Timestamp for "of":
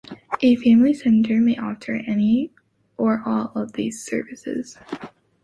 3.53-3.73